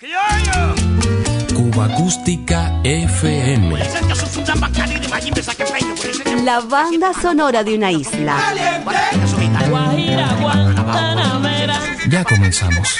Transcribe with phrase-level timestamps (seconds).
[0.00, 3.76] Cuba Acústica FM.
[6.44, 8.36] La banda sonora de una isla.
[12.08, 12.96] Ya comenzamos.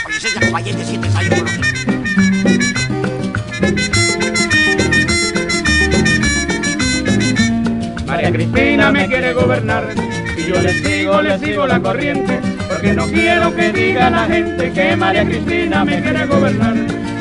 [8.06, 9.94] María Cristina me quiere gobernar.
[10.36, 12.40] Y yo le sigo, le sigo la corriente,
[12.78, 16.76] porque no quiero que diga la gente que María Cristina me quiere gobernar.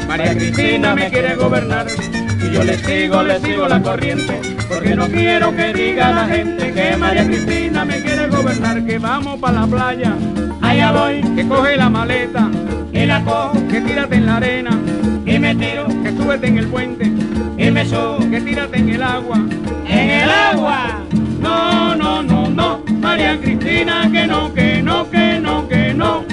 [0.07, 4.39] María Cristina me quiere gobernar y yo le sigo, le sigo la corriente,
[4.69, 9.39] porque no quiero que diga la gente que María Cristina me quiere gobernar, que vamos
[9.39, 10.13] para la playa,
[10.61, 12.51] allá voy, que coge la maleta,
[12.93, 14.79] y la cojo, que tírate en la arena,
[15.25, 17.05] y me tiro, que súbete en el puente,
[17.57, 19.39] y me subo, que tírate en el agua,
[19.87, 21.01] en el agua.
[21.41, 26.25] No, no, no, no, María Cristina, que no, que no, que no, que no.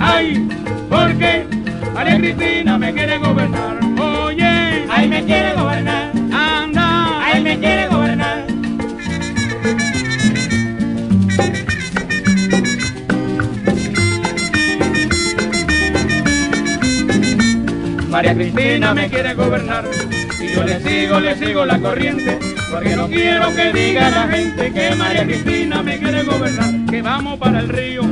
[0.00, 0.48] Ay,
[0.90, 1.46] porque
[1.94, 3.78] María Cristina me quiere gobernar.
[4.00, 6.10] Oye, ay, me quiere gobernar.
[6.32, 8.44] Anda, ay, me quiere gobernar.
[18.10, 19.84] María Cristina me quiere gobernar
[20.40, 22.38] y yo le sigo, le sigo la corriente,
[22.70, 27.38] porque no quiero que diga la gente que María Cristina me quiere gobernar, que vamos
[27.38, 28.02] para el río,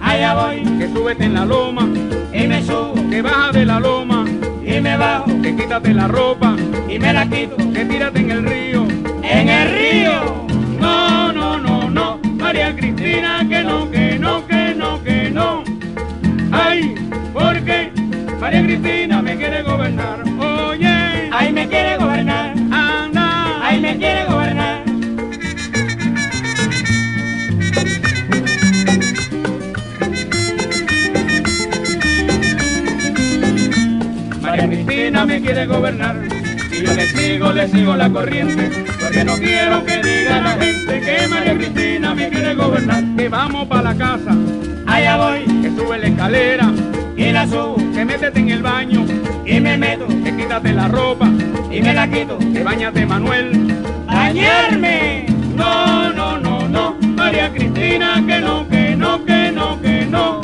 [0.00, 1.88] allá voy, que súbete en la loma
[2.32, 4.24] y me subo, que baja de la loma
[4.64, 6.56] y me bajo, que quítate la ropa
[6.88, 8.86] y me la quito, que tírate en el río,
[9.22, 10.46] en el río.
[10.78, 15.64] No, no, no, no, María Cristina, que no, que no, que no, que no.
[16.50, 16.94] Ay,
[17.32, 17.92] porque
[18.40, 20.22] María Cristina me quiere gobernar.
[20.38, 22.54] Oye, ay, me quiere gobernar.
[23.72, 24.84] Anda, ay, me quiere gobernar.
[34.42, 36.16] María Cristina me quiere gobernar.
[36.70, 38.70] Y yo le sigo, le sigo la corriente,
[39.00, 43.68] porque no quiero que diga la gente que María Cristina me quiere gobernar, que vamos
[43.68, 44.36] para la casa,
[44.86, 46.70] allá voy, que sube la escalera.
[47.16, 49.06] Y la subo, que métete en el baño.
[49.46, 51.30] Y me meto, que quítate la ropa
[51.72, 53.50] y me la quito, que bañate Manuel,
[54.06, 55.24] bañarme,
[55.56, 60.42] no, no, no, no, María Cristina, que no, que no, que no, que no,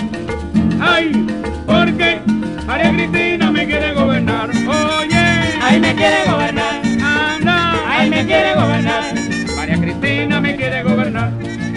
[0.80, 1.26] ay,
[1.66, 2.20] porque
[2.66, 5.26] María Cristina me quiere gobernar, oye,
[5.60, 9.14] ay me quiere gobernar, anda, ay me quiere gobernar,
[9.54, 11.30] María Cristina me quiere gobernar,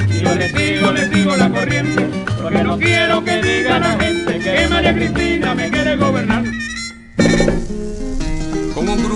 [0.07, 2.07] y yo le sigo, le sigo la corriente,
[2.41, 6.70] porque no quiero que diga la gente que María Cristina me quiere gobernar.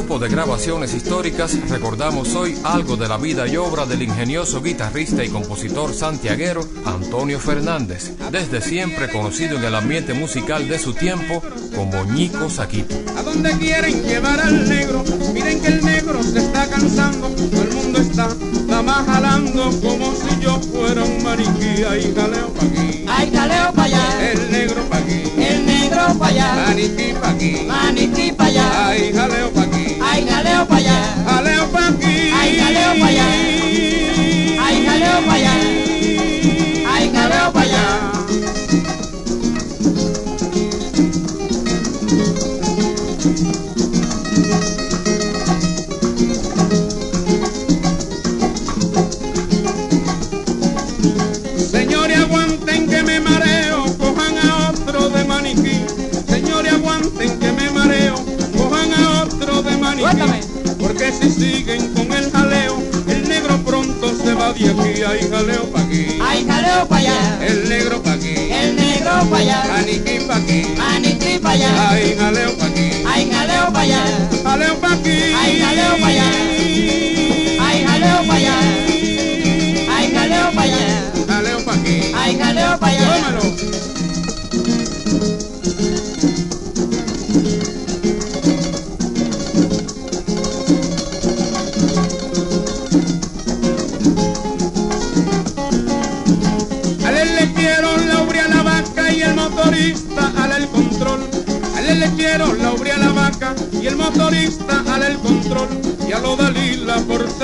[0.05, 5.23] Grupo de grabaciones históricas recordamos hoy algo de la vida y obra del ingenioso guitarrista
[5.23, 11.41] y compositor santiaguero Antonio Fernández, desde siempre conocido en el ambiente musical de su tiempo
[11.75, 12.95] como Ñico Saquito.
[13.17, 15.03] ¿A dónde quieren llevar al negro?
[15.33, 18.29] Miren que el negro se está cansando, todo el mundo está
[18.67, 21.83] nada más jalando como si yo fuera un maniquí.
[21.83, 26.27] Ay, jaleo pa' aquí, Ay, jaleo pa' allá, el negro pa' aquí, el negro pa'
[26.27, 30.97] allá, maniquí pa' aquí, maniquí pa' allá, ay, jaleo pa' aquí, ay, jaleo pa' allá,
[31.27, 33.27] jaleo pa' aquí, Ay, jaleo pa' allá.
[34.65, 35.84] ay, jaleo pa' allá,
[61.37, 65.01] siguen con el jaleo, el negro pronto se va de aquí.
[65.03, 69.37] Ay, jaleo pa' aquí, Ay, jaleo pa' allá, el negro pa' aquí, el negro pa'
[69.37, 70.61] allá, maniquí pa' aquí.
[70.77, 74.03] maniquí pa' allá, Ay, jaleo pa' aquí, ay, jaleo pa' allá,
[74.43, 75.17] jaleo pa' aquí.
[75.41, 76.27] Ay, jaleo pa' allá.
[77.67, 78.55] ay, jaleo pa' allá,
[79.97, 80.87] ay, jaleo pa' allá,
[81.27, 82.11] Jaleo pa' aquí.
[82.15, 83.05] ay, jaleo pa' allá.
[83.05, 83.54] Tómalo.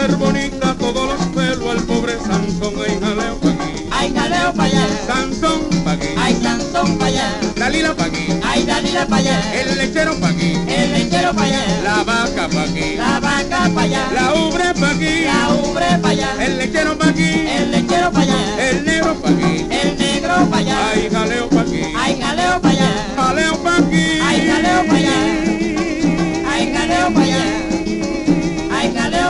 [0.01, 3.87] Ser bonita todos los pelos al pobre Sansón ay jaleo pa' aquí.
[3.91, 6.07] Ay, jaleo pa' allá, Sansón pa' aquí.
[6.17, 8.25] ay, cantón pa' allá, Dalila pa' aquí.
[8.43, 10.53] ay, Dalila pa' allá, El lechero pa' aquí.
[10.67, 12.95] el lechero pa' allá, La vaca pa' aquí.
[12.97, 15.21] la vaca pa' allá, La ubre pa' aquí.
[15.23, 17.31] la ubre pa' allá, El lechero pa' aquí.
[17.59, 18.39] el lechero pa' allá,
[18.71, 19.67] El negro pa' aquí.
[19.69, 21.81] el negro pa' allá, Ay, jaleo pa' aquí.
[21.95, 24.05] ay, jaleo pa' allá, Jaleo pa' aquí.
[24.25, 25.40] ay, jaleo pa' allá,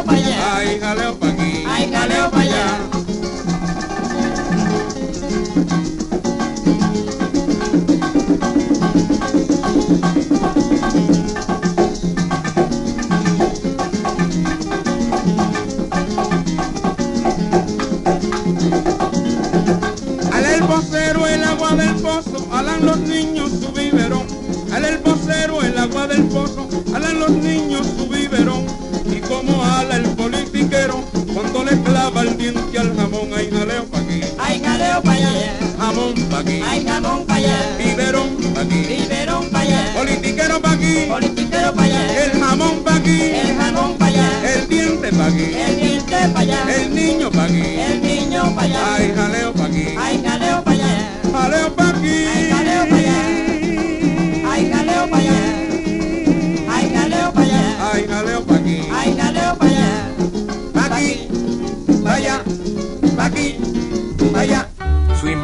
[0.03, 0.57] jaleo allá.
[0.57, 1.63] Ay, jaleo para aquí.
[1.67, 3.00] Ay, jaleo para allá.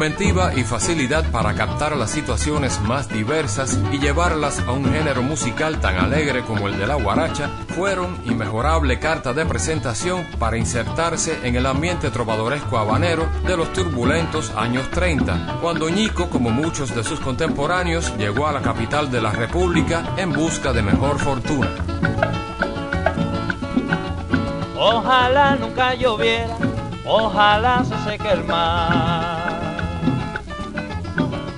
[0.08, 5.80] Inventiva y facilidad para captar las situaciones más diversas y llevarlas a un género musical
[5.80, 11.56] tan alegre como el de la guaracha fueron inmejorable carta de presentación para insertarse en
[11.56, 17.20] el ambiente trovadoresco habanero de los turbulentos años 30, cuando Ñico, como muchos de sus
[17.20, 21.68] contemporáneos, llegó a la capital de la República en busca de mejor fortuna.
[24.74, 26.56] Ojalá nunca lloviera,
[27.04, 29.37] ojalá se seque el mar.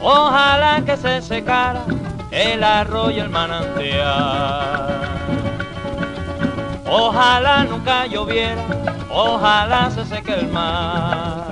[0.02, 1.82] Ojalá que se secara
[2.31, 4.99] el arroyo, el manantial.
[6.87, 8.64] Ojalá nunca lloviera,
[9.11, 11.44] ojalá se seque el mar.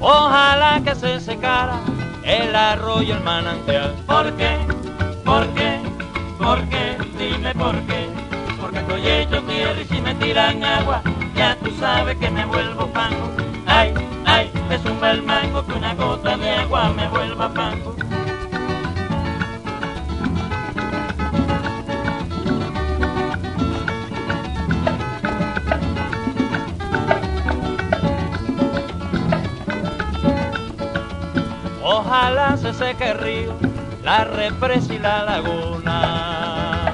[0.00, 1.76] Ojalá que se secara
[2.24, 3.94] el arroyo, el manantial.
[4.06, 4.58] ¿Por qué?
[5.24, 5.80] ¿Por qué?
[6.38, 6.96] ¿Por qué?
[7.18, 8.08] Dime por qué.
[8.60, 11.02] Porque estoy hecho tierra y si me tiran agua,
[11.36, 13.51] ya tú sabes que me vuelvo pango.
[13.74, 13.94] Ay,
[14.26, 17.96] ay, me zumba el mango que una gota de agua me vuelva pango.
[31.82, 33.54] Ojalá se seque el río,
[34.04, 36.92] la represa y la laguna.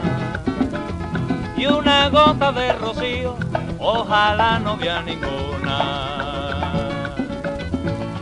[1.56, 3.36] Y una gota de rocío,
[3.80, 5.57] ojalá no vea ninguna.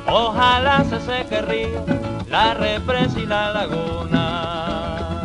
[0.09, 1.85] Ojalá se seque río,
[2.29, 5.23] la represa y la laguna.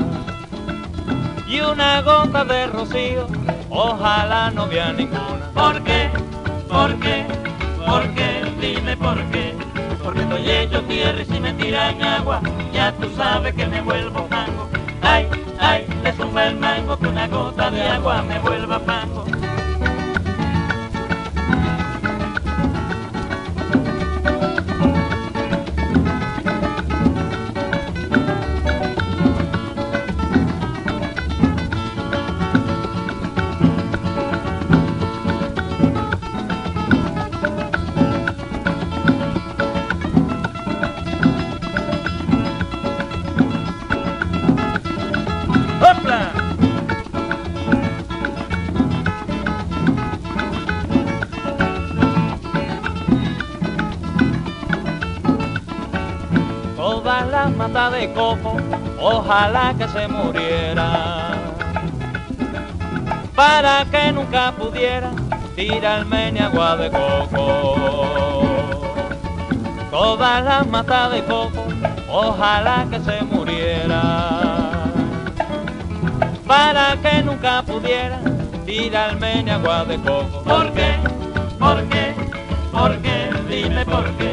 [1.47, 3.27] Y una gota de rocío,
[3.69, 5.51] ojalá no vea ninguna.
[5.53, 6.09] ¿Por qué?
[6.67, 7.25] ¿Por qué?
[7.85, 8.43] ¿Por qué?
[8.59, 9.55] Dime por qué.
[10.03, 12.41] Porque estoy hecho tierra y si me tiran agua,
[12.73, 14.67] ya tú sabes que me vuelvo mango.
[15.03, 15.27] Ay,
[15.59, 19.00] ay, le zumba el mango que una gota de agua me vuelva pango.
[58.01, 58.57] De coco,
[58.99, 60.87] ojalá que se muriera.
[63.35, 65.11] Para que nunca pudiera
[65.55, 67.75] tirarme ni agua de coco.
[69.91, 71.63] Todas las matas de coco,
[72.09, 74.01] ojalá que se muriera
[76.47, 78.19] para que nunca pudiera
[78.65, 80.43] tirarme ni agua de coco.
[80.43, 80.91] ¿Por qué?
[81.59, 82.15] ¿Por qué?
[82.71, 83.29] ¿Por qué?
[83.47, 84.31] Dime por qué.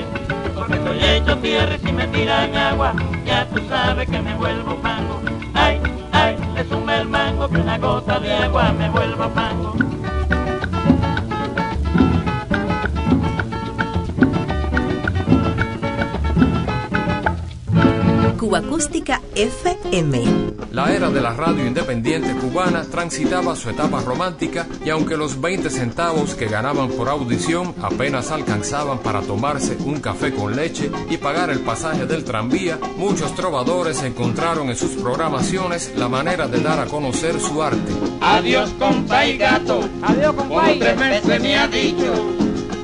[0.54, 2.92] Porque estoy hecho tierra y si me tiran agua,
[3.28, 5.20] ya tú sabes que me vuelvo mango.
[5.52, 5.78] Ay,
[6.12, 9.74] ay, le zumba el mango que una gota de agua me vuelva mango.
[18.38, 20.57] Cuba Acústica FM.
[20.70, 25.70] La era de la radio independiente cubana transitaba su etapa romántica y aunque los 20
[25.70, 31.48] centavos que ganaban por audición apenas alcanzaban para tomarse un café con leche y pagar
[31.48, 36.86] el pasaje del tranvía, muchos trovadores encontraron en sus programaciones la manera de dar a
[36.86, 37.92] conocer su arte.
[38.20, 42.12] Adiós compay gato, adiós como compay, tres veces me ha dicho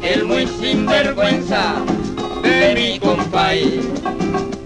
[0.03, 1.75] el muy sinvergüenza
[2.43, 3.81] de mi compay.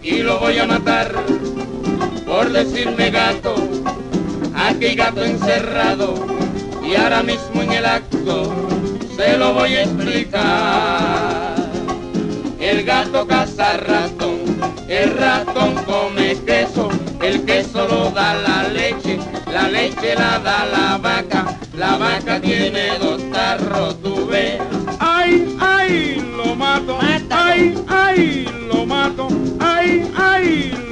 [0.02, 1.12] Y lo voy a matar
[2.38, 3.52] por decirme gato,
[4.54, 6.14] aquí gato encerrado
[6.88, 8.54] y ahora mismo en el acto
[9.16, 11.56] se lo voy a explicar.
[12.60, 14.38] El gato caza ratón,
[14.86, 16.88] el ratón come queso,
[17.22, 19.18] el queso lo da la leche,
[19.52, 24.60] la leche la da la vaca, la vaca tiene dos tarros, tú ves.
[25.00, 27.00] Ay, ay, lo mato.
[27.30, 29.26] Ay, ay, lo mato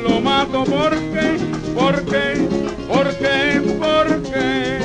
[0.03, 1.39] lo mato porque,
[1.75, 2.49] porque,
[2.89, 4.79] porque, porque.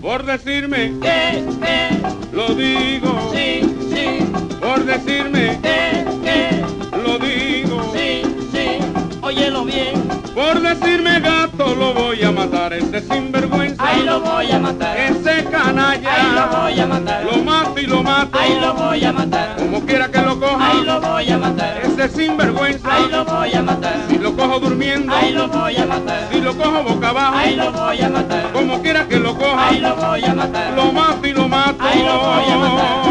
[0.00, 3.60] Por decirme que, que, lo digo, sí,
[3.92, 4.26] sí.
[4.60, 8.78] Por decirme que, que, lo digo, sí, sí.
[9.22, 10.21] Óyelo bien.
[10.34, 13.76] Por decirme gato lo voy a matar, ese sinvergüenza.
[13.78, 14.96] Ay, lo voy a matar.
[14.96, 16.10] Ese canalla.
[16.10, 17.24] Ay, lo voy a matar.
[17.24, 18.38] Lo mato y lo mato.
[18.40, 19.56] Ay, lo voy a matar.
[19.56, 20.70] Como quiera que lo coja.
[20.70, 21.82] Ay, lo voy a matar.
[21.84, 22.88] Ese sinvergüenza.
[22.90, 23.94] Ay, lo voy a matar.
[24.08, 25.12] Si lo cojo durmiendo.
[25.14, 26.28] Ay, lo voy a matar.
[26.32, 27.36] Si lo cojo boca abajo.
[27.36, 28.52] Ay, lo voy a matar.
[28.52, 29.68] Como quiera que lo coja.
[29.68, 30.72] Ay, lo voy a matar.
[30.72, 31.84] Lo mato y lo mato.
[31.84, 33.02] Ay, lo voy a matar.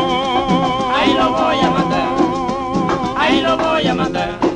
[0.95, 2.07] Ay, lo voy a matar.
[3.17, 4.50] Ay, lo voy a matar.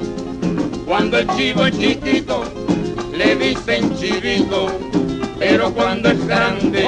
[0.86, 2.44] Cuando el chivo es chiquito,
[3.12, 4.68] le dicen chivito,
[5.40, 6.88] pero cuando es grande,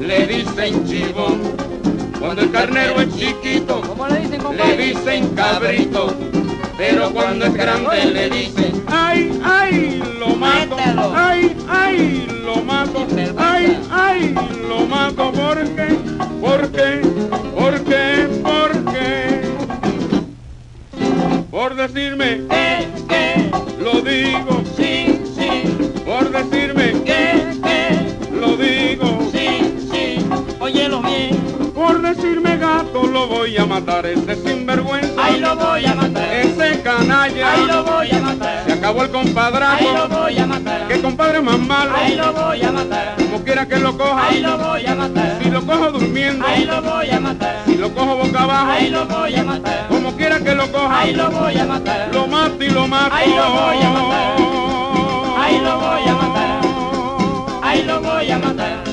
[0.00, 1.36] le dicen chivo.
[2.18, 6.12] Cuando el carnero es chiquito, ¿Cómo le dicen, le dicen cabrito,
[6.78, 10.76] pero cuando es grande le dicen, ay, ay, lo mato,
[11.14, 13.06] ay, ay, lo mato,
[13.36, 14.34] ay, ay,
[14.68, 15.98] lo mato, ¿por qué?
[16.40, 17.02] ¿Por qué?
[17.54, 18.28] ¿Por qué?
[18.42, 19.42] ¿Por qué?
[21.50, 22.97] Por decirme, ¿Qué, qué?
[23.92, 26.02] Lo digo, Sí, sí.
[26.04, 28.36] por decirme, ¿Qué, qué?
[28.38, 30.26] lo digo, Sí, sí.
[30.60, 31.36] Óyelo bien.
[31.74, 36.34] por decirme gato lo voy a matar, ese sinvergüenza, Ay, lo voy a matar.
[36.34, 38.17] ese canalla, Ay, lo voy a
[38.88, 39.10] acabó el
[39.66, 40.88] Ay, lo voy a matar.
[40.88, 43.16] que compadre más malo, Ay, lo voy a matar.
[43.16, 45.38] como quiera que lo coja, Ay, lo voy a matar.
[45.42, 47.56] si lo cojo durmiendo, Ay, lo voy a matar.
[47.66, 49.88] si lo cojo boca abajo, Ay, lo voy a matar.
[49.88, 52.08] como quiera que lo coja, Ay, lo voy a matar.
[52.14, 53.14] lo mato y lo mato.
[53.14, 54.36] Ay, lo voy a matar.
[55.38, 56.60] Ay, lo voy a matar.
[57.62, 58.84] Ay, lo voy a matar.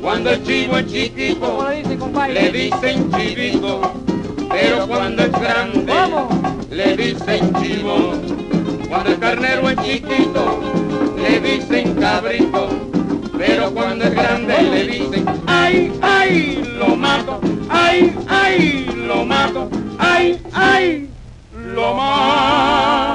[0.00, 2.32] Cuando el chivo es chiquito, ¿Cómo le dicen, compadre?
[2.32, 3.80] le dicen chivito,
[4.50, 6.28] pero cuando es grande, ¿Cómo?
[6.70, 8.53] le dicen chivo.
[8.88, 10.60] Cuando el carnero es chiquito,
[11.16, 12.68] le dicen cabrito,
[13.36, 20.40] pero cuando es grande le dicen, ay, ay, lo mato, ay, ay, lo mato, ay,
[20.52, 21.08] ay,
[21.74, 23.14] lo mato.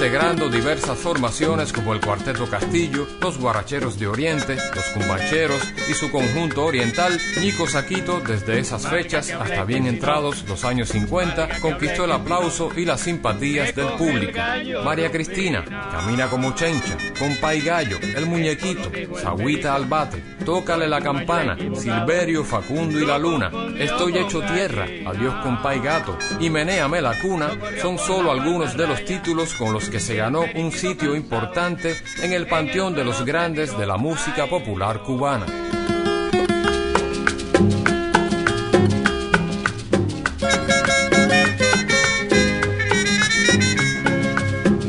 [0.00, 6.10] Integrando diversas formaciones como el Cuarteto Castillo, los Guaracheros de Oriente, los Cumbancheros y su
[6.10, 12.12] conjunto oriental, Nico Saquito desde esas fechas hasta bien entrados los años 50 conquistó el
[12.12, 14.40] aplauso y las simpatías del público.
[14.82, 18.90] María Cristina, Camina como Chencha, Compa y Gallo, El Muñequito,
[19.20, 25.34] Sagüita al bate, Tócale la campana, Silverio, Facundo y la Luna, Estoy hecho tierra, Adiós
[25.42, 27.50] Compa y Gato y Menéame la cuna
[27.82, 32.32] son solo algunos de los títulos con los que se ganó un sitio importante en
[32.32, 35.46] el panteón de los grandes de la música popular cubana.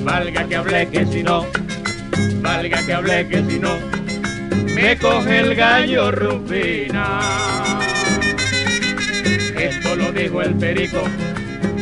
[0.03, 1.45] Valga que hablé que si no,
[2.41, 3.75] valga que hablé que si no,
[4.75, 7.19] me coge el gallo Rufina.
[9.57, 11.01] Esto lo dijo el perico,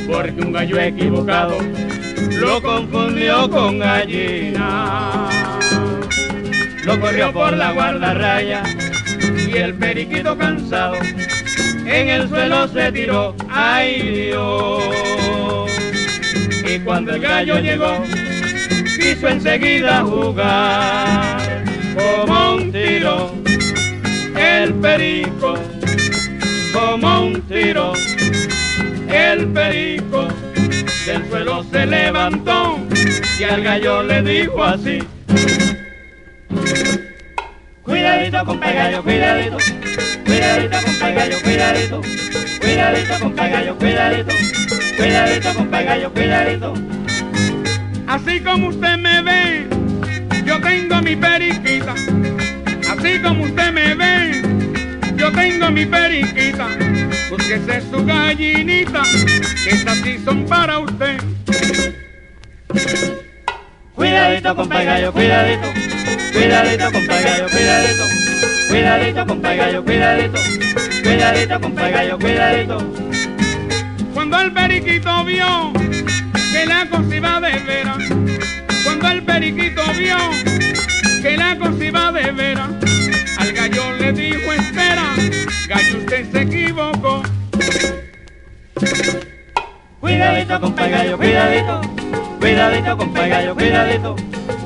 [0.08, 1.58] porque un gallo equivocado
[2.40, 5.30] lo confundió con gallina.
[6.84, 8.64] Lo corrió por la guardarraya
[9.48, 10.96] y el periquito cansado
[11.86, 13.36] en el suelo se tiró.
[13.50, 14.84] ¡Ay Dios!
[16.68, 18.04] Y cuando el gallo llegó,
[19.00, 21.64] quiso enseguida jugar
[21.96, 23.32] como un tiro.
[24.36, 25.56] El perico,
[26.74, 27.94] como un tiro.
[29.10, 30.28] El perico
[31.10, 32.80] del suelo se levantó
[33.40, 35.00] y al gallo le dijo así.
[37.82, 39.58] Cuidadito con gallo, cuidadito.
[40.24, 42.02] Cuidadito con gallo, cuidadito.
[42.62, 44.36] Cuidadito con gallo, cuidadito.
[44.98, 46.74] Cuidadito con gallo, cuidadito.
[48.08, 49.68] Así como usted me ve,
[50.46, 51.96] yo tengo mi periquita.
[52.88, 54.49] Así como usted me ve,
[55.30, 56.68] yo tengo mi periquita.
[57.30, 59.04] Búsquese su gallinita,
[59.64, 61.18] que estas sí son para usted.
[63.96, 65.68] Cuidadito con gallo, cuidadito.
[66.34, 68.04] Cuidadito con gallo, cuidadito.
[68.70, 70.40] Cuidadito con gallo, cuidadito.
[71.04, 72.94] Cuidadito con gallo, cuidadito.
[74.14, 75.74] Cuando el periquito vio
[76.52, 77.98] que la cosa iba de veras,
[78.84, 80.18] cuando el periquito vio
[81.22, 82.70] que la cosa iba de veras,
[85.70, 87.22] gallo usted se equivocó.
[90.00, 91.82] Cuidadito con gallo, cuidadito.
[92.40, 94.16] Cuidadito con gallo, cuidadito.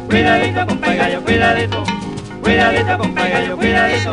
[0.08, 1.84] Cuidadito con gallo, cuidadito.
[2.42, 4.12] Cuidadito con gallo, cuidadito.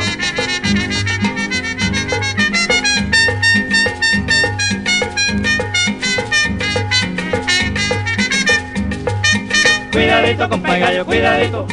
[9.92, 11.66] Cuidadito con gallo, cuidadito.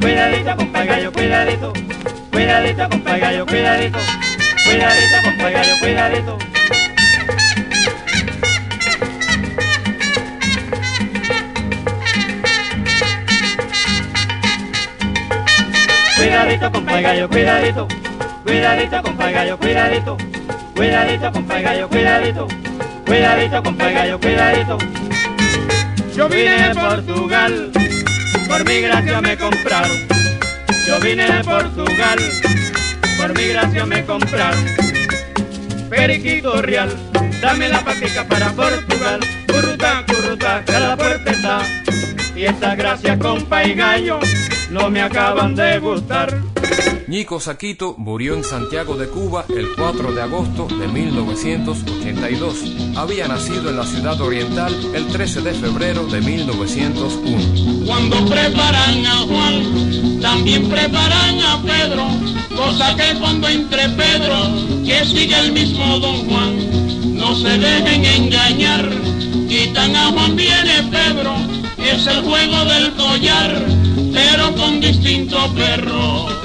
[0.00, 1.72] Cuidadito con gallo, cuidadito.
[2.32, 3.98] Cuidadito con gallo, cuidadito.
[4.64, 6.38] Cuidadito, compa gallo, cuidadito.
[16.16, 17.88] Cuidadito, compa gallo, cuidadito.
[18.44, 20.16] Cuidadito, compa gallo, cuidadito.
[20.74, 22.48] Cuidadito, compa gallo, cuidadito.
[23.04, 24.78] Cuidadito, compa gallo, cuidadito.
[26.16, 27.72] Yo vine de Portugal,
[28.48, 29.98] por mi gracia me compraron.
[30.86, 32.18] Yo vine de Portugal
[33.26, 34.64] por mi gracia me compraron.
[35.88, 36.90] Periquito real,
[37.40, 39.20] dame la patica para Portugal.
[39.46, 41.62] Curruta, curruta, que la puerta está.
[42.36, 44.18] Y esta gracia, compa y gallo,
[44.70, 46.53] no me acaban de gustar.
[47.06, 52.96] Ñico Saquito murió en Santiago de Cuba el 4 de agosto de 1982.
[52.96, 57.84] Había nacido en la ciudad oriental el 13 de febrero de 1901.
[57.84, 62.06] Cuando preparan a Juan, también preparan a Pedro,
[62.56, 64.36] cosa que cuando entre Pedro,
[64.86, 68.90] que sigue el mismo don Juan, no se dejen engañar,
[69.46, 71.34] quitan a Juan, viene Pedro,
[71.76, 73.62] es el juego del collar,
[74.14, 76.43] pero con distinto perro.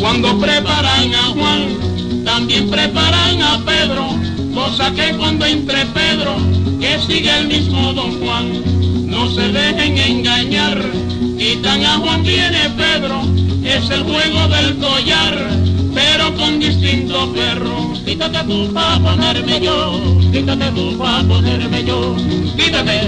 [0.00, 4.08] Cuando preparan a Juan, también preparan a Pedro,
[4.54, 6.36] cosa que cuando entre Pedro,
[6.80, 10.80] que sigue el mismo don Juan, no se dejen engañar,
[11.38, 13.20] quitan a Juan, viene Pedro,
[13.62, 15.50] es el juego del collar,
[15.94, 17.92] pero con distinto perro.
[18.02, 20.00] Quítate tú pa' ponerme yo,
[20.32, 22.16] quítate tú pa' ponerme yo,
[22.56, 23.00] quítate,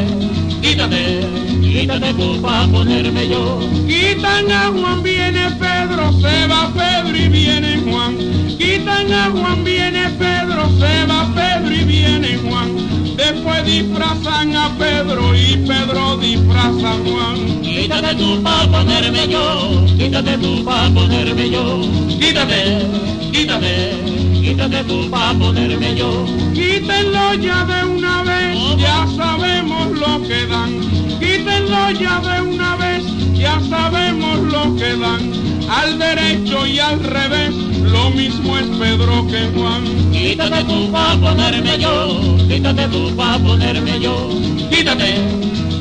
[0.60, 3.60] quítate, quítate tú pa' ponerme yo.
[3.86, 8.16] Quitan a Juan, viene Pedro, se va Pedro y viene Juan.
[8.58, 13.16] Quitan a Juan, viene Pedro, se va Pedro y viene Juan.
[13.16, 17.62] Después disfrazan a Pedro y Pedro disfraza a Juan.
[17.62, 21.80] Quítate tú pa' ponerme yo, quítate tú pa' ponerme yo.
[22.20, 22.86] Quítate,
[23.32, 26.26] quítate, quítate tú pa' ponerme yo.
[26.52, 30.72] Quítenlo ya de una vez, ya sabemos lo que dan.
[31.20, 35.22] Quítenlo ya de una vez, ya sabemos lo que dan.
[35.70, 39.84] Al derecho y al revés, lo mismo es Pedro que Juan.
[40.12, 44.28] Quítate tú pa' ponerme yo, quítate tú pa' ponerme yo.
[44.70, 45.14] Quítate,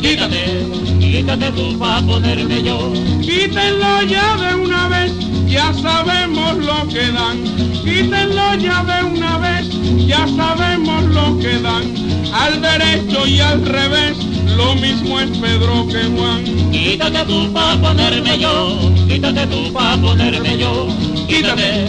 [0.02, 0.66] quítate,
[1.00, 2.94] quítate tú pa' ponerme yo.
[3.22, 5.12] Quítenlo ya de una vez,
[5.52, 7.44] ya sabemos lo que dan.
[7.84, 9.68] Quítenlo ya de una vez,
[10.08, 11.94] ya sabemos lo que dan.
[12.34, 14.16] Al derecho y al revés,
[14.56, 16.72] lo mismo es Pedro que Juan.
[16.72, 20.88] Quítate tú pa' ponerme yo, quítate tú pa' ponerme yo.
[21.28, 21.86] Quítate,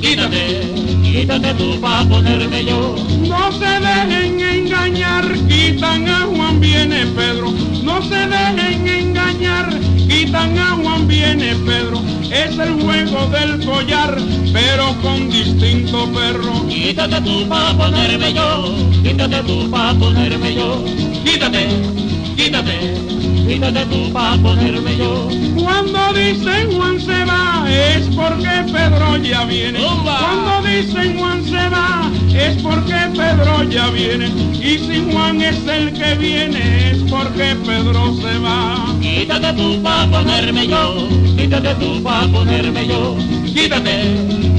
[0.00, 0.74] quítate,
[1.04, 2.96] quítate tú pa' ponerme yo.
[3.28, 7.52] No se dejen engañar, quitan a Juan, viene Pedro.
[7.84, 9.70] No se dejen engañar,
[10.08, 12.13] quitan a Juan, viene Pedro.
[12.34, 14.16] Es el juego del collar,
[14.52, 16.66] pero con distinto perro.
[16.68, 20.84] Quítate tú pa' ponerme yo, quítate tú pa' ponerme yo.
[21.24, 21.68] Quítate,
[22.36, 22.94] quítate,
[23.46, 25.28] quítate tú pa' ponerme yo.
[25.56, 29.78] Cuando dicen Juan se va, es porque Pedro ya viene.
[30.02, 34.26] Cuando dicen Juan se va, es porque Pedro ya viene.
[34.60, 38.94] Y si Juan es el que viene, es porque Pedro se va.
[39.00, 43.16] Quítate tú pa' ponerme yo, quítate tú pa' ponerme yo.
[43.46, 44.16] Quítate,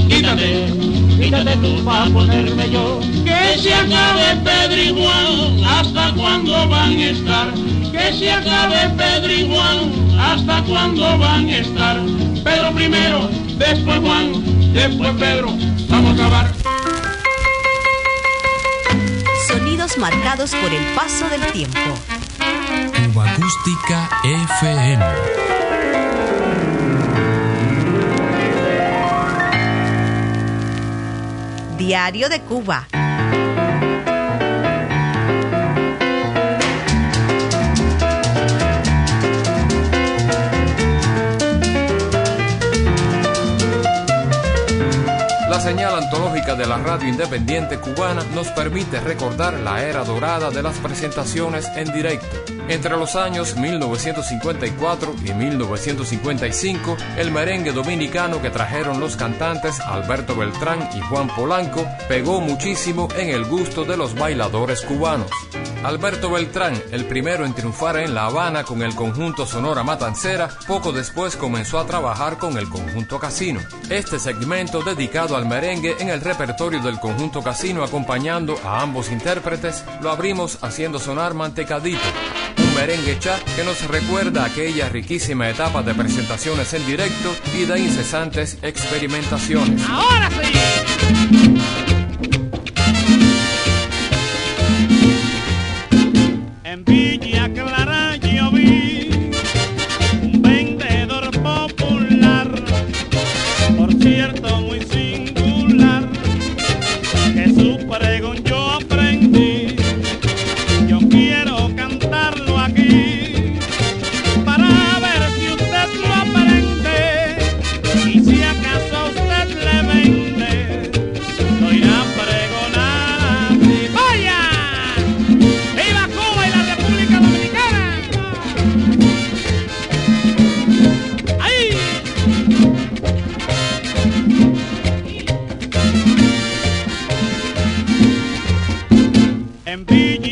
[0.07, 0.94] quítate,
[1.25, 2.99] quítate tú pa' ponerme yo.
[3.23, 7.53] Que se acabe Pedro y Juan, ¿hasta cuándo van a estar?
[7.91, 11.97] Que se acabe Pedro y Juan, ¿hasta cuándo van a estar?
[12.43, 15.47] Pedro primero, después Juan, después Pedro,
[15.89, 16.53] vamos a acabar.
[19.47, 21.79] Sonidos marcados por el paso del tiempo.
[23.13, 25.64] Cuba Acústica FM.
[31.77, 32.87] Diario de Cuba.
[45.49, 50.63] La señal antológica de la radio independiente cubana nos permite recordar la era dorada de
[50.63, 52.54] las presentaciones en directo.
[52.67, 60.89] Entre los años 1954 y 1955, el merengue dominicano que trajeron los cantantes Alberto Beltrán
[60.95, 65.29] y Juan Polanco pegó muchísimo en el gusto de los bailadores cubanos.
[65.85, 70.91] Alberto Beltrán, el primero en triunfar en La Habana con el conjunto Sonora Matancera, poco
[70.91, 73.59] después comenzó a trabajar con el conjunto Casino.
[73.91, 79.85] Este segmento dedicado al merengue en el repertorio del conjunto Casino acompañando a ambos intérpretes
[80.01, 81.99] lo abrimos haciendo sonar Mantecadito,
[82.75, 88.57] merengue chat que nos recuerda aquella riquísima etapa de presentaciones en directo y de incesantes
[88.61, 89.81] experimentaciones.
[89.89, 90.51] ¡Ahora sí!
[96.63, 96.83] En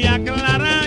[0.03, 0.82] y aclarar.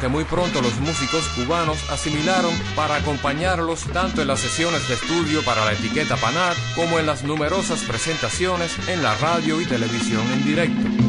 [0.00, 5.44] Que muy pronto los músicos cubanos asimilaron para acompañarlos tanto en las sesiones de estudio
[5.44, 10.44] para la etiqueta Panat como en las numerosas presentaciones en la radio y televisión en
[10.44, 11.03] directo.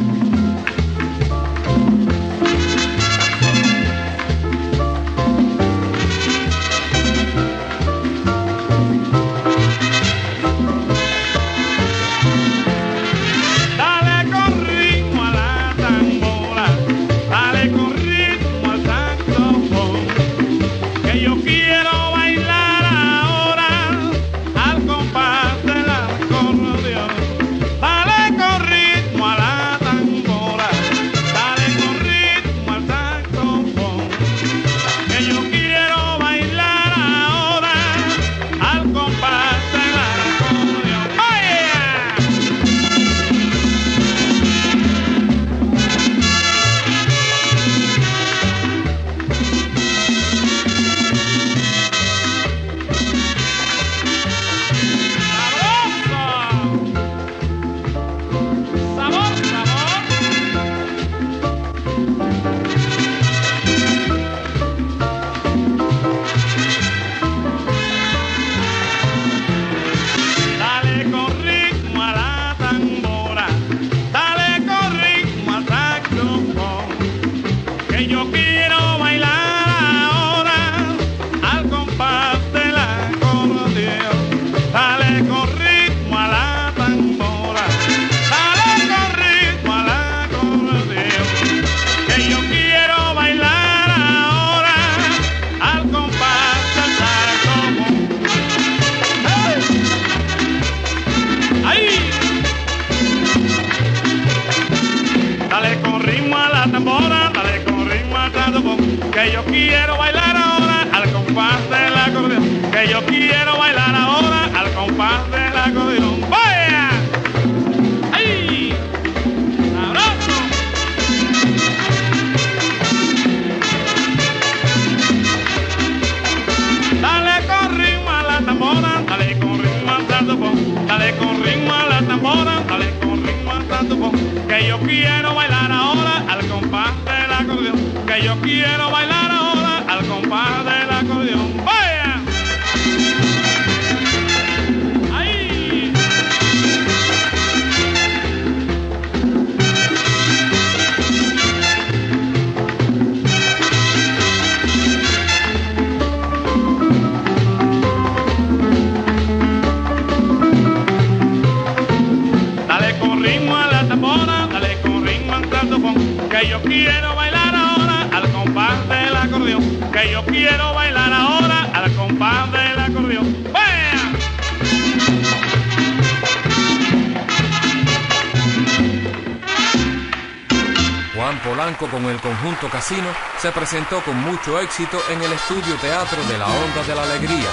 [181.65, 183.07] Con el conjunto Casino
[183.39, 187.49] se presentó con mucho éxito en el estudio teatro de la Onda de la Alegría,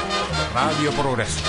[0.53, 1.40] Radio Progreso.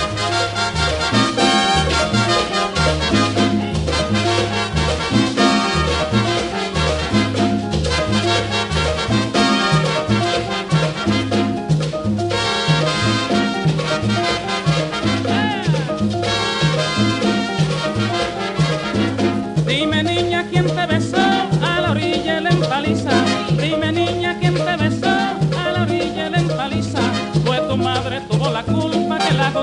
[19.67, 21.22] Dime niña quién te besó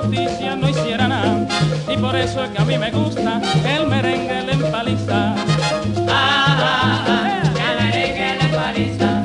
[0.03, 1.47] justicia no hiciera nada.
[1.89, 4.31] Y por eso es que a mí me gusta el merengue.
[5.13, 5.37] Ah,
[6.09, 9.25] ah, ah, el empaliza.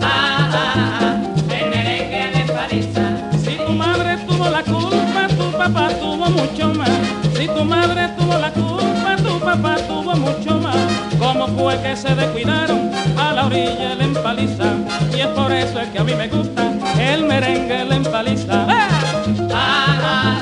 [0.00, 1.16] Ah, ah, ah,
[1.58, 3.04] el merengue la empaliza.
[3.44, 6.90] Si tu madre tuvo la culpa, tu papá tuvo mucho más.
[7.36, 10.76] Si tu madre tuvo la culpa, tu papá tuvo mucho más.
[11.18, 14.74] ¿Cómo fue que se descuidaron a la orilla de la empaliza?
[15.16, 18.66] Y es por eso es que a mí me gusta el merengue la empaliza.
[18.68, 19.01] ¡Ah!
[19.54, 20.41] Ah, ah,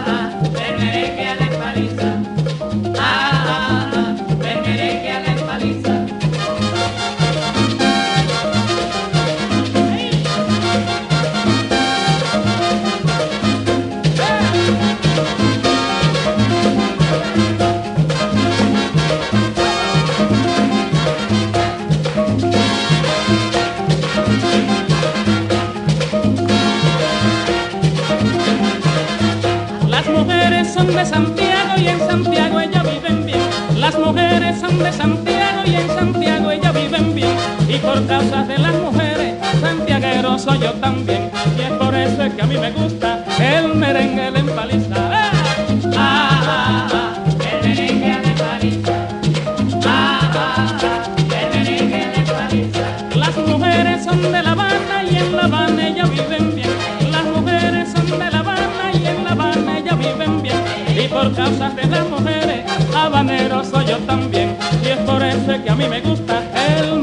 [34.83, 37.37] de Santiago y en Santiago ellas viven bien.
[37.69, 41.31] Y por causa de las mujeres, santiaguero soy yo también.
[41.57, 44.21] Y es por eso es que a mí me gusta el merengue.
[45.03, 45.31] ¡Ah!
[45.97, 47.14] Ah, ah, ah,
[47.62, 48.90] el empaliza.
[49.85, 51.01] Ah, ah, ah,
[53.47, 56.71] mujeres son de La Habana y en La Habana ellas viven bien.
[57.11, 60.57] Las mujeres son de La Habana y en La Habana ellas viven bien.
[60.97, 62.64] Y por causa de las mujeres,
[62.95, 64.39] habanero soy yo también.
[65.50, 67.02] Que a mí me gusta el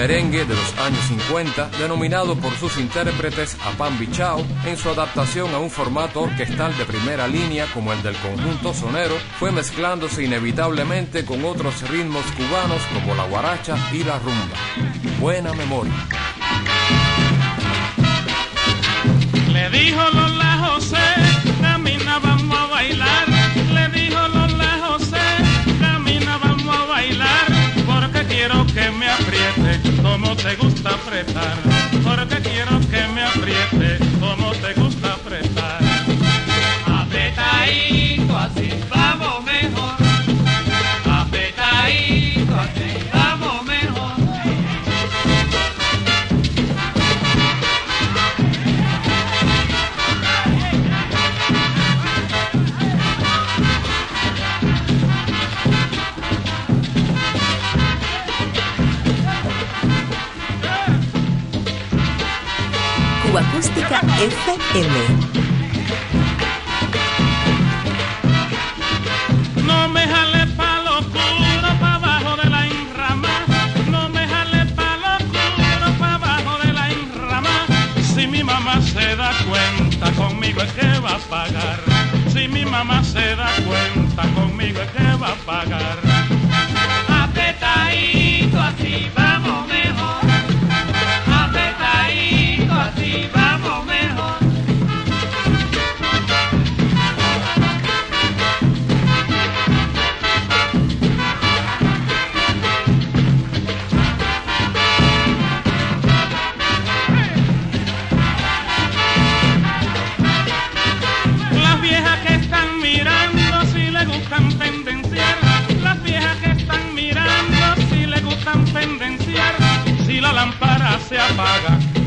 [0.00, 5.52] merengue de los años 50, denominado por sus intérpretes a Pan Bichao, en su adaptación
[5.52, 11.26] a un formato orquestal de primera línea como el del conjunto sonero, fue mezclándose inevitablemente
[11.26, 14.56] con otros ritmos cubanos como la guaracha y la rumba.
[15.20, 15.92] Buena memoria.
[19.52, 20.96] Le dijo Lola José,
[21.60, 23.28] camina, vamos a bailar.
[23.74, 24.99] Le dijo Lola José,
[28.40, 31.56] quiero que me apriete como te gusta apretar.
[32.02, 34.99] Porque quiero que me apriete como te gusta
[63.38, 64.96] Acústica FM.
[69.64, 73.28] No me jale pa' lo oscuro, pa' abajo de la enrama.
[73.88, 77.66] No me jale pa' lo oscuro, pa' abajo de la enrama.
[78.14, 81.80] Si mi mamá se da cuenta, conmigo es que va a pagar.
[82.32, 85.98] Si mi mamá se da cuenta, conmigo es que va a pagar.
[87.08, 89.69] Apretadito así, vamos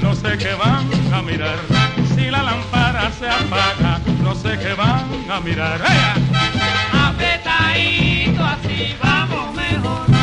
[0.02, 1.58] no sé qué van a mirar.
[2.16, 5.82] Si la lámpara se apaga, no sé qué van a mirar.
[6.94, 10.23] Apretadito así vamos mejor.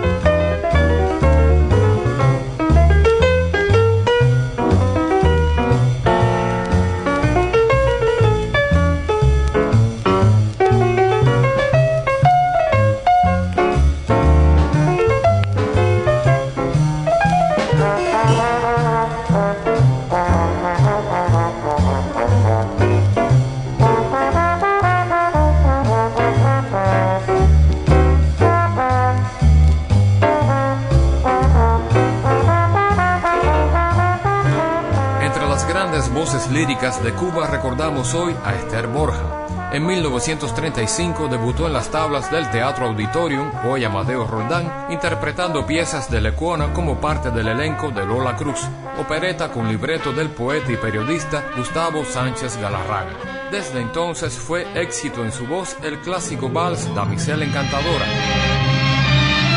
[36.81, 39.69] De Cuba recordamos hoy a Esther Borja.
[39.71, 46.19] En 1935 debutó en las tablas del Teatro Auditorium, hoy Amadeo Roldán, interpretando piezas de
[46.19, 48.67] Lecuona como parte del elenco de Lola Cruz,
[48.99, 53.13] opereta con libreto del poeta y periodista Gustavo Sánchez Galarraga.
[53.51, 58.05] Desde entonces fue éxito en su voz el clásico vals Damisela Encantadora,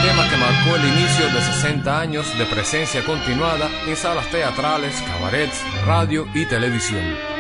[0.05, 5.63] tema que marcó el inicio de 60 años de presencia continuada en salas teatrales, cabarets,
[5.87, 7.34] radio y televisión.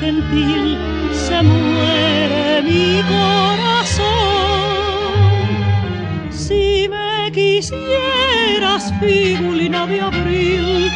[0.00, 0.78] Gentil,
[1.12, 4.06] se muere mi corazón.
[6.30, 10.90] Si me quisieras, figulina de abril,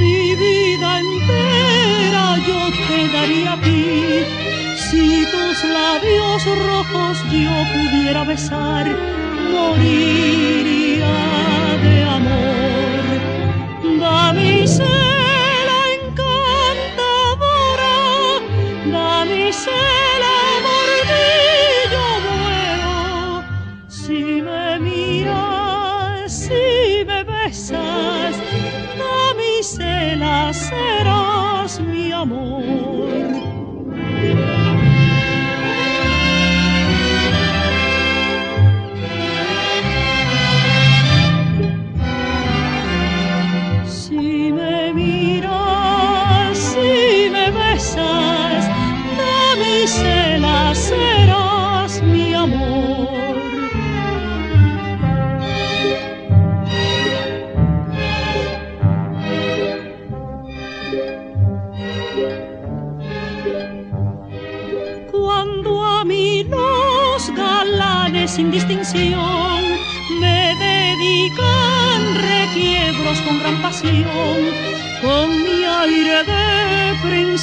[0.00, 4.24] mi vida entera yo te daría a ti.
[4.90, 8.86] Si tus labios rojos yo pudiera besar,
[9.52, 10.77] moriría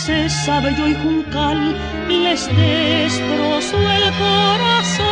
[0.05, 1.75] princesa bello y juncal
[2.07, 5.05] les destrozo el corazón.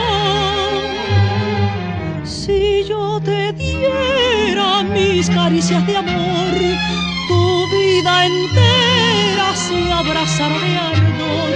[2.23, 6.53] Si yo te diera mis caricias de amor,
[7.27, 11.53] tu vida entera se abrazara de ardor.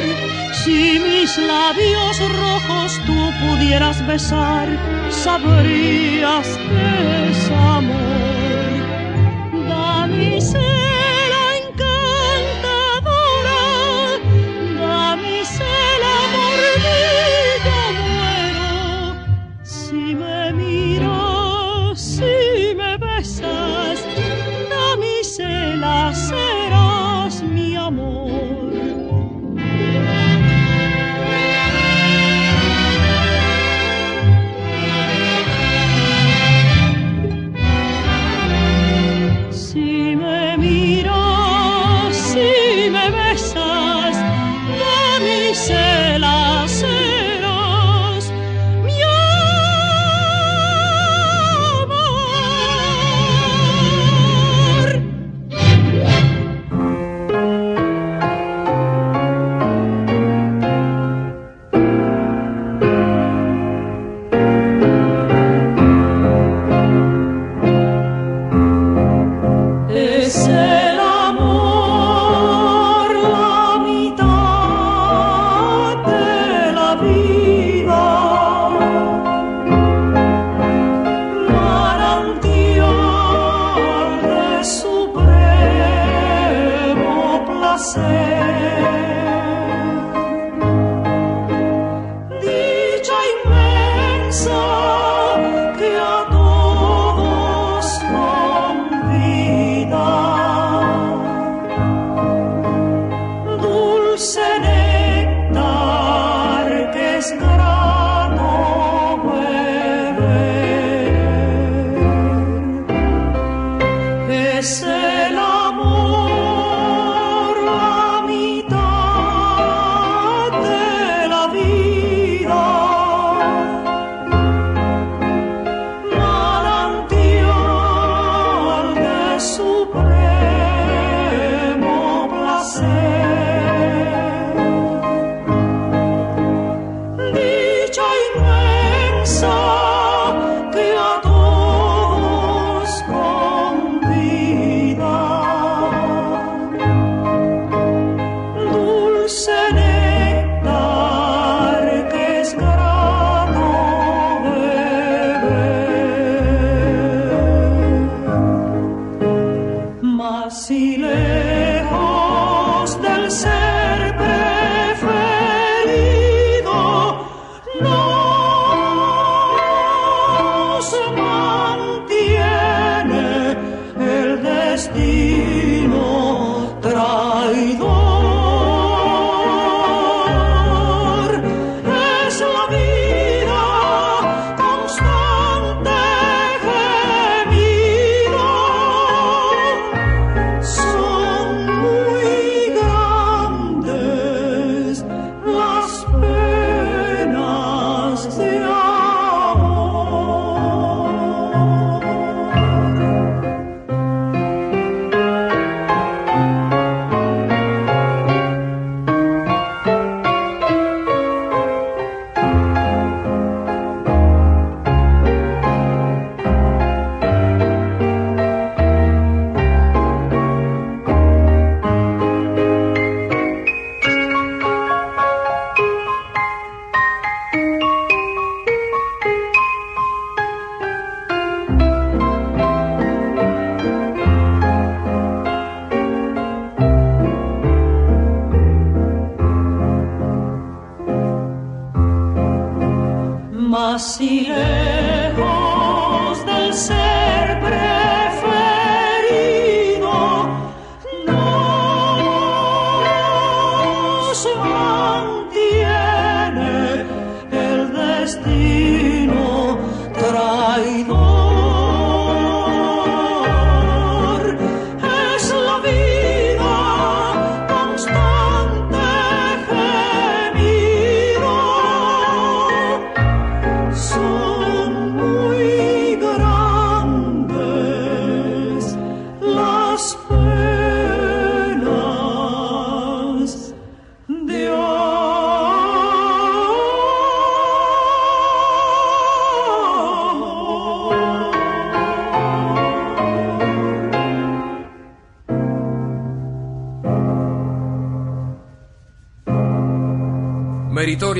[0.54, 4.68] Si mis labios rojos tú pudieras besar,
[5.12, 8.07] sabrías que es amor.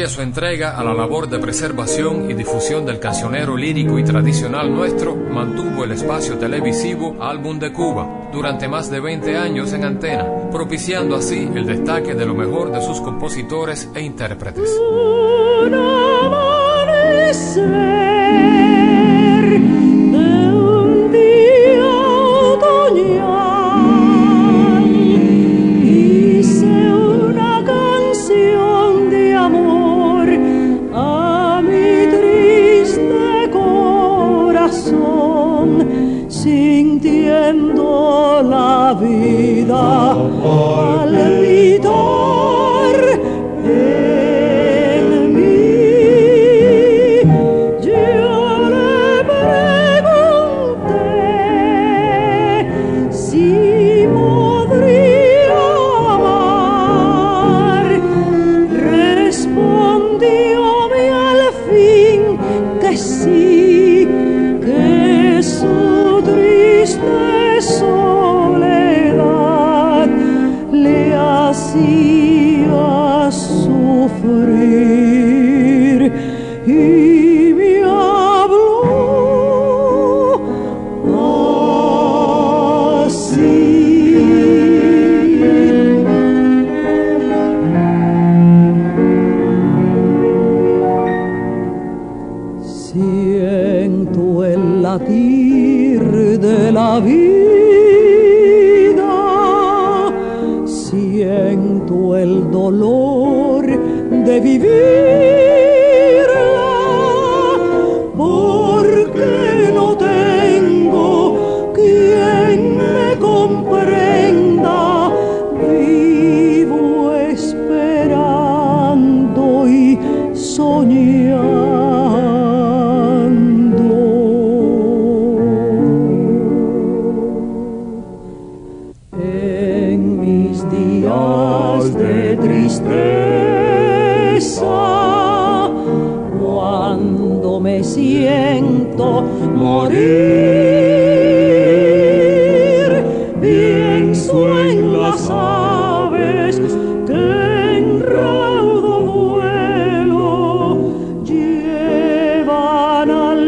[0.10, 5.16] su entrega a la labor de preservación y difusión del cancionero lírico y tradicional nuestro,
[5.16, 11.16] mantuvo el espacio televisivo Álbum de Cuba durante más de 20 años en antena, propiciando
[11.16, 14.70] así el destaque de lo mejor de sus compositores e intérpretes.
[37.00, 40.14] sintiendo la vida.
[40.14, 41.16] Al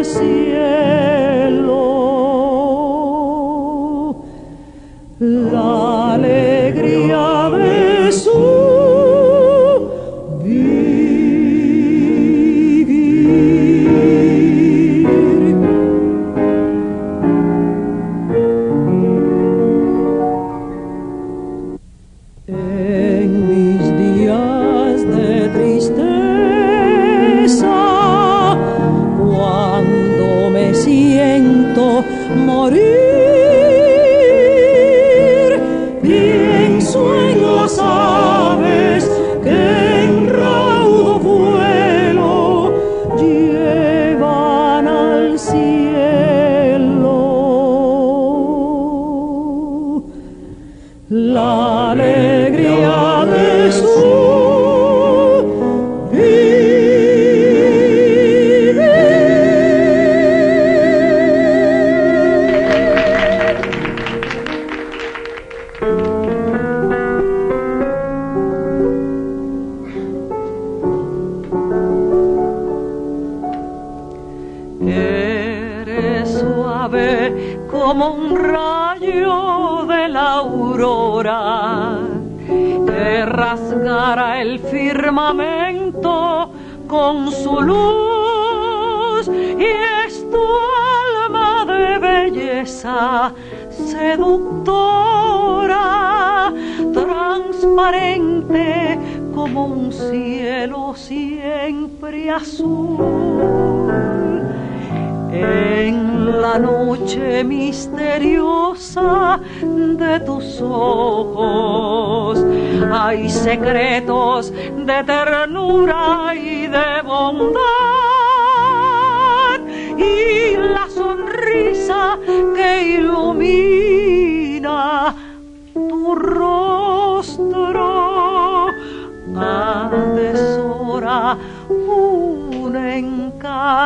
[0.10, 0.99] cielo.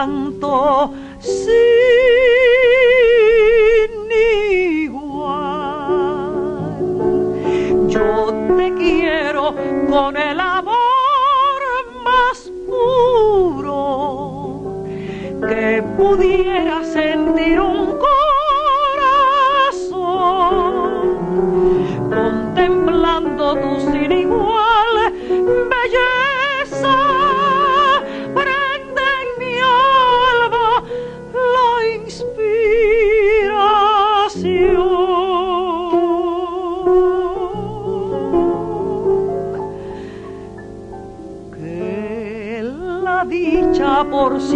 [0.03, 0.91] tanto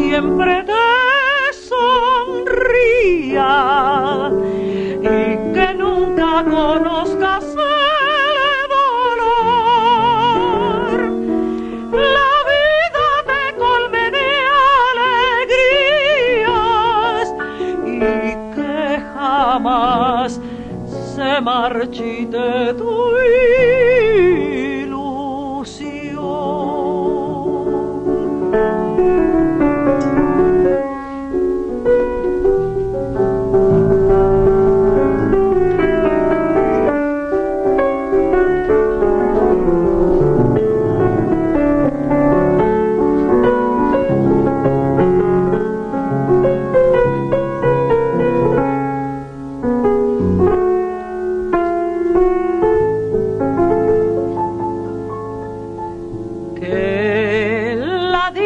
[0.10, 0.67] siempre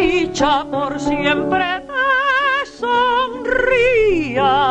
[0.01, 4.70] dicha por siempre te sonría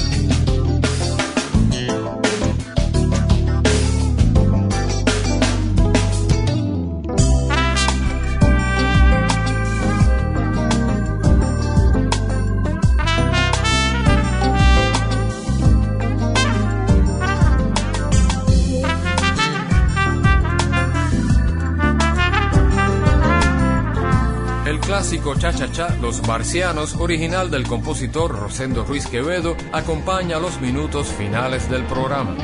[25.21, 31.07] Clásico Cha Cha Cha, Los Marcianos, original del compositor Rosendo Ruiz Quevedo, acompaña los minutos
[31.07, 32.35] finales del programa.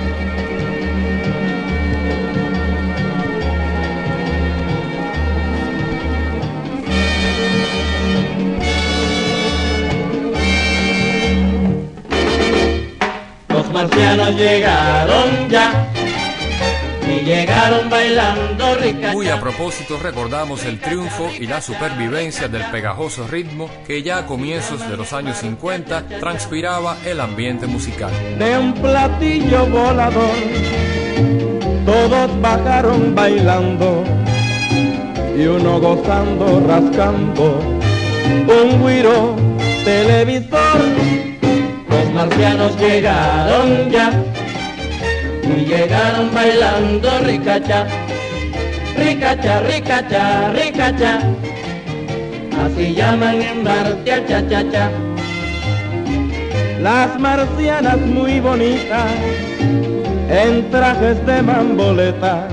[13.50, 15.87] Los marcianos llegaron ya
[17.28, 18.78] llegaron bailando.
[19.12, 24.26] Muy a propósito recordamos el triunfo y la supervivencia del pegajoso ritmo que ya a
[24.26, 28.12] comienzos de los años 50 transpiraba el ambiente musical.
[28.40, 30.36] de un platillo volador.
[31.86, 34.04] Todos bajaron bailando
[35.38, 37.60] y uno gozando, rascando
[38.48, 39.36] un guiro
[39.84, 40.80] televisor.
[41.90, 44.12] Los marcianos llegaron ya
[45.58, 47.88] y llegaron bailando ricacha,
[48.96, 51.20] ricacha, ricacha, ricacha.
[52.64, 54.92] Así llaman en Marte al cha cha cha.
[56.82, 59.12] Las marcianas muy bonitas
[60.30, 62.48] en trajes de mamboleta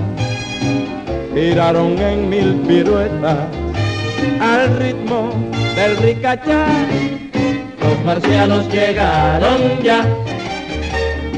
[1.34, 3.38] giraron en mil piruetas
[4.40, 5.30] al ritmo
[5.76, 6.66] del ricachá.
[7.82, 10.07] Los marcianos llegaron ya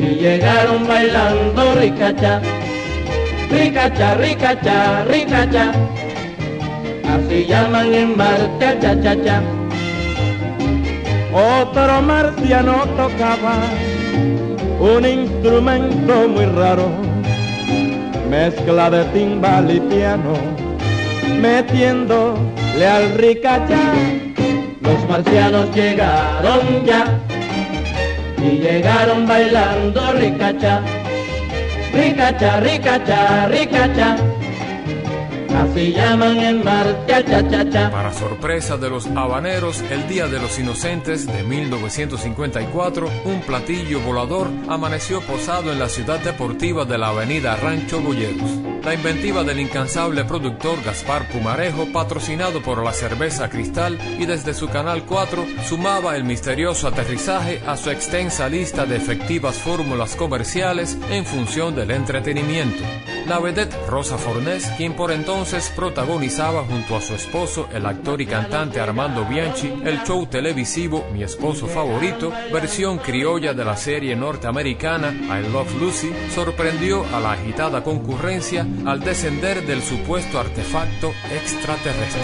[0.06, 2.40] y llegaron bailando ricacha,
[3.50, 5.72] ricacha, ricacha, ricacha.
[7.12, 9.42] Así llaman en Marte cha cha cha.
[11.32, 13.56] Otro marciano tocaba
[14.80, 16.88] un instrumento muy raro,
[18.30, 20.34] mezcla de timbal y piano,
[21.40, 23.80] metiéndole al ricacha.
[24.80, 27.25] Los marcianos llegaron ya
[28.46, 30.80] y llegaron bailando ricacha,
[31.92, 34.35] ricacha, ricacha, ricacha.
[37.90, 44.48] Para sorpresa de los habaneros, el Día de los Inocentes de 1954, un platillo volador
[44.68, 48.50] amaneció posado en la ciudad deportiva de la avenida Rancho Boyeros.
[48.84, 54.68] La inventiva del incansable productor Gaspar Pumarejo, patrocinado por la cerveza Cristal y desde su
[54.68, 61.24] canal 4, sumaba el misterioso aterrizaje a su extensa lista de efectivas fórmulas comerciales en
[61.24, 62.82] función del entretenimiento.
[63.26, 65.35] La vedette Rosa Fornés, quien por entonces
[65.74, 71.22] protagonizaba junto a su esposo, el actor y cantante Armando Bianchi, el show televisivo Mi
[71.22, 77.84] esposo favorito, versión criolla de la serie norteamericana I Love Lucy, sorprendió a la agitada
[77.84, 82.22] concurrencia al descender del supuesto artefacto extraterrestre.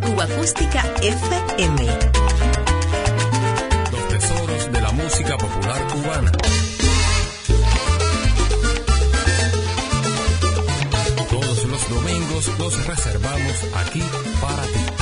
[0.00, 1.86] Cuba Acústica FM.
[3.92, 6.32] Los tesoros de la música popular cubana.
[12.36, 14.02] Los domingos los reservamos aquí
[14.40, 14.95] para ti.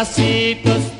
[0.00, 0.99] Pasitos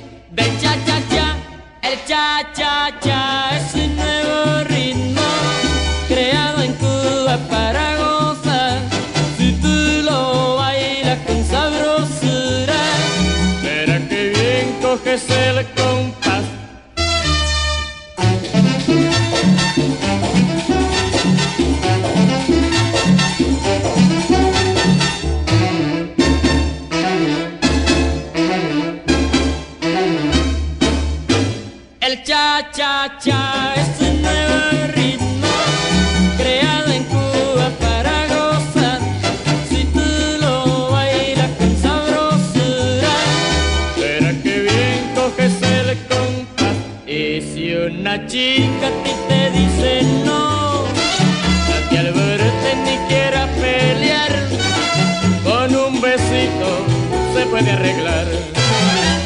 [57.61, 58.27] puede arreglar.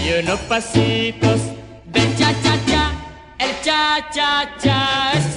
[0.04, 1.40] Y unos pasitos
[1.86, 2.92] de cha cha cha,
[3.38, 5.33] el cha cha cha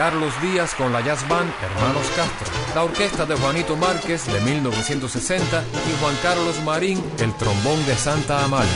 [0.00, 5.62] Carlos Díaz con la jazz band Hermanos Castro, la orquesta de Juanito Márquez de 1960
[5.62, 8.70] y Juan Carlos Marín, el trombón de Santa Amalia.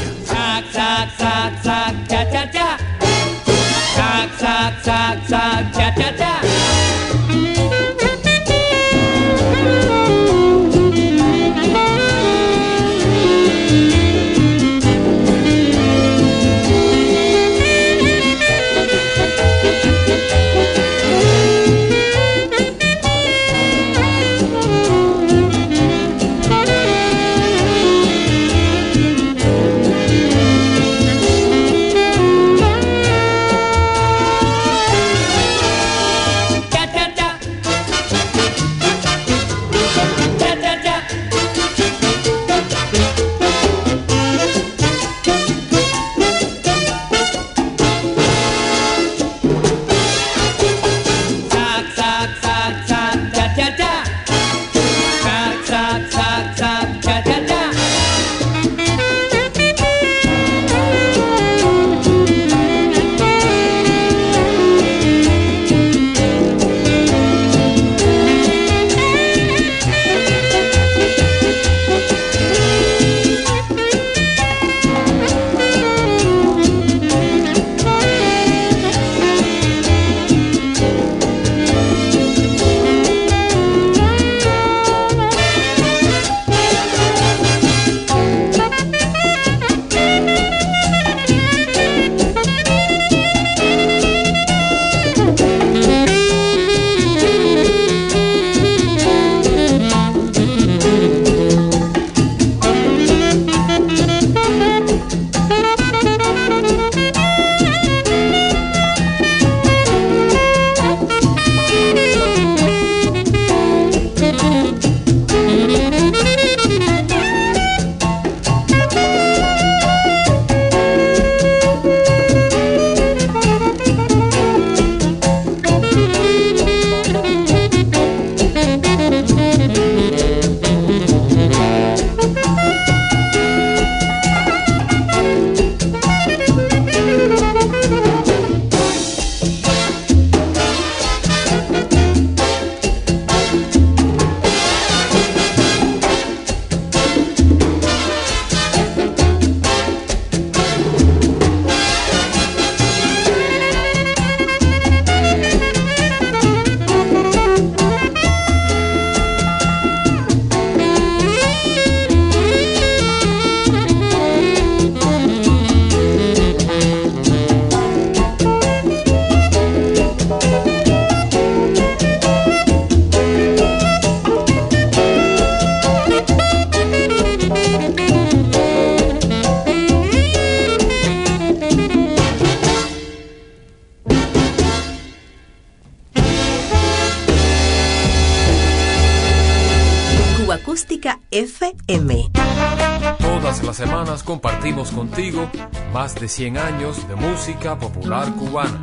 [194.94, 195.50] Contigo
[195.92, 198.82] más de 100 años de música popular cubana.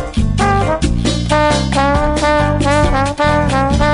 [3.21, 3.90] Thank you.